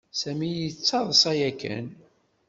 [0.19, 1.85] Sami yettaḍsa yakan.